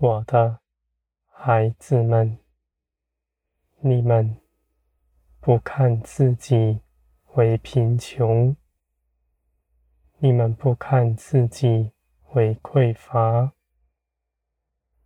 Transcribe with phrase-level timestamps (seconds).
[0.00, 0.60] 我的
[1.26, 2.38] 孩子们，
[3.80, 4.40] 你们
[5.40, 6.78] 不看自己
[7.34, 8.56] 为贫穷，
[10.18, 11.90] 你们不看自己
[12.34, 13.54] 为匮乏。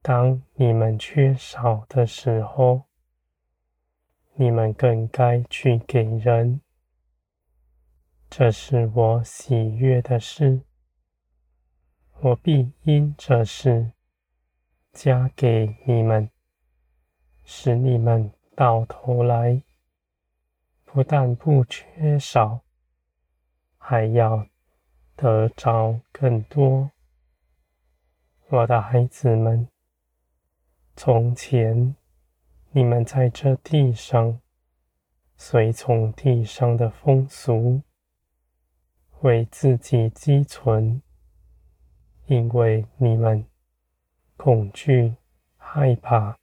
[0.00, 2.84] 当你们缺少的时候，
[4.36, 6.62] 你们更该去给人。
[8.30, 10.62] 这是我喜悦的事，
[12.20, 13.92] 我必因这事
[15.00, 16.28] 加给你们，
[17.44, 19.62] 使你们到头来
[20.84, 22.62] 不但不缺少，
[23.76, 24.48] 还要
[25.14, 26.90] 得着更多。
[28.48, 29.68] 我的孩子们，
[30.96, 31.94] 从前
[32.72, 34.40] 你们在这地上
[35.36, 37.82] 随从地上的风俗。
[39.20, 41.00] 为自己积存，
[42.26, 43.46] 因为你们
[44.38, 45.16] 恐惧、
[45.56, 46.38] 害怕，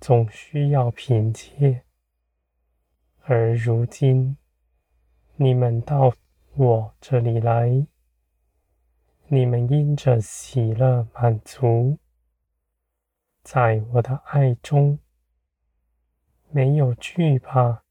[0.00, 1.84] 总需要凭借。
[3.20, 4.36] 而如今，
[5.36, 6.12] 你们到
[6.56, 7.86] 我这里来，
[9.28, 11.98] 你们因着喜乐满足，
[13.44, 14.98] 在我的爱中
[16.50, 17.84] 没有惧怕。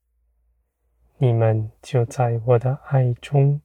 [1.17, 3.61] 你们就在我的爱中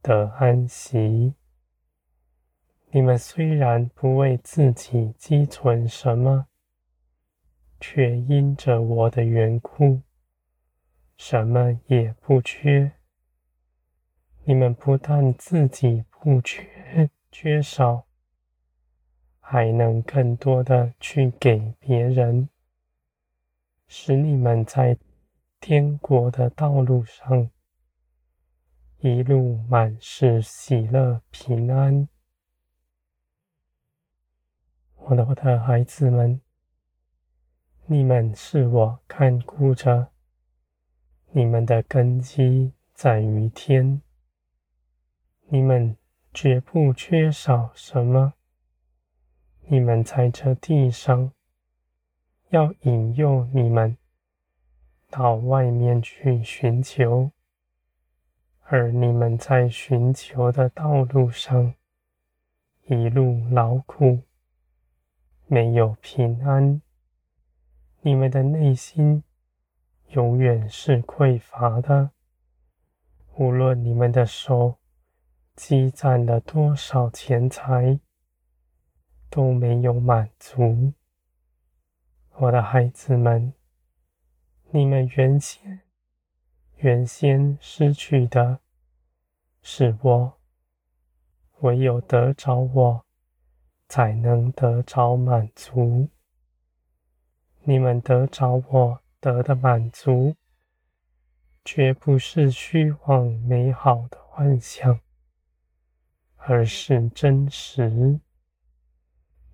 [0.00, 1.34] 得安息。
[2.94, 6.46] 你们虽然不为自己积存什么，
[7.80, 10.00] 却因着我的缘故，
[11.16, 12.92] 什么也不缺。
[14.44, 18.06] 你们不但自己不缺缺少，
[19.40, 22.48] 还能更多的去给别人，
[23.88, 24.96] 使你们在
[25.60, 27.50] 天国的道路上，
[28.98, 32.08] 一路满是喜乐平安。
[35.06, 36.40] 我的我的孩子们，
[37.84, 40.08] 你们是我看顾着，
[41.32, 44.00] 你们的根基在于天，
[45.48, 45.94] 你们
[46.32, 48.32] 绝不缺少什么。
[49.66, 51.32] 你们在这地上，
[52.48, 53.98] 要引诱你们。
[55.10, 57.30] 到外面去寻求，
[58.62, 61.74] 而你们在寻求的道路上，
[62.86, 64.22] 一路劳苦，
[65.46, 66.80] 没有平安，
[68.00, 69.22] 你们的内心
[70.08, 72.10] 永远是匮乏的。
[73.36, 74.78] 无论你们的手
[75.54, 78.00] 积攒了多少钱财，
[79.28, 80.92] 都没有满足。
[82.36, 83.54] 我的孩子们。
[84.70, 85.82] 你们原先
[86.78, 88.58] 原先失去的
[89.62, 90.38] 是我，
[91.60, 93.03] 唯有得着我，
[93.88, 96.08] 才能得着满足。
[97.62, 100.36] 你们得着我得的满足，
[101.64, 105.00] 绝不是虚妄美好的幻想，
[106.36, 108.20] 而是真实，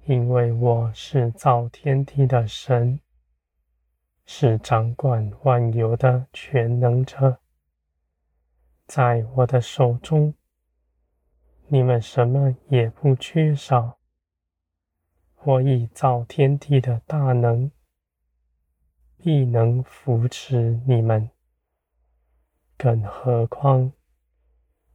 [0.06, 3.00] 因为我是造天地的神。
[4.32, 7.38] 是掌管万有的全能者，
[8.86, 10.34] 在我的手中，
[11.66, 14.00] 你们什么也不缺少。
[15.50, 17.72] 我以造天地的大能，
[19.16, 21.28] 必能扶持你们。
[22.77, 23.93] 更何况，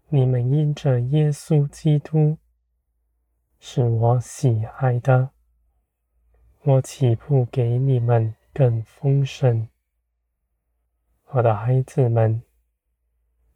[0.08, 2.38] 你们因着耶稣基督
[3.60, 5.32] 是我喜爱的，
[6.62, 9.68] 我岂不给你们更丰盛，
[11.32, 12.42] 我的孩子们，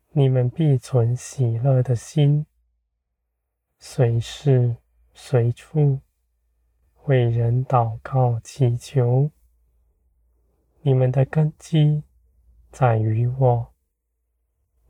[0.10, 2.46] 你们必存喜乐的心，
[3.78, 4.76] 随时
[5.14, 6.02] 随处
[7.10, 9.32] 为人祷告祈求。
[10.84, 12.04] 你们的根基
[12.70, 13.74] 在于我，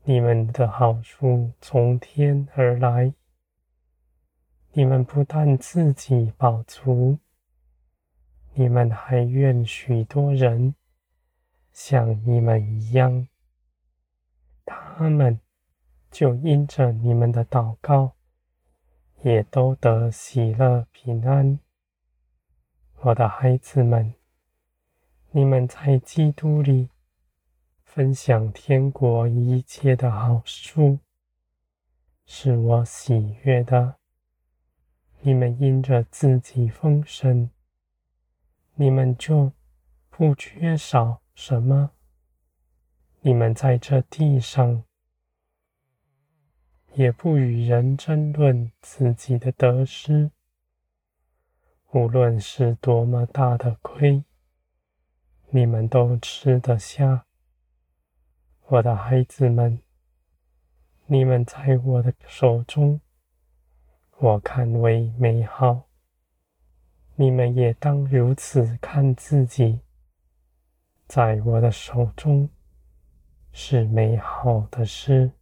[0.04, 3.14] 你们的好处从天而来。
[4.72, 7.18] 你们不但自己饱足。
[8.52, 10.74] 你们还愿许多人
[11.72, 13.28] 像你们一样，
[14.66, 15.40] 他们
[16.10, 18.12] 就因着你们的祷告，
[19.22, 21.58] 也都得喜乐平安。
[23.02, 24.12] 我的孩子们，
[25.30, 26.90] 你们在基督里
[27.82, 30.98] 分享天国一切的好处，
[32.26, 33.96] 是我喜悦的。
[35.20, 37.48] 你们因着自己丰盛。
[38.74, 39.52] 你们就
[40.10, 41.92] 不缺少什么。
[43.22, 44.84] 你们在这地上
[46.92, 50.30] 也不与人争论自己的得失，
[51.92, 54.22] 无论是多么大的亏，
[55.48, 57.26] 你们都吃得下。
[58.66, 59.82] 我的孩子们，
[61.06, 63.00] 你们在我的手中，
[64.18, 65.88] 我看为美好。
[67.16, 69.80] 你们也当如此看自己，
[71.08, 72.48] 在我的手中
[73.50, 75.32] 是美好的事。